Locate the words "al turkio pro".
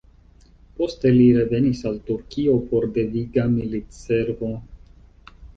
1.91-2.81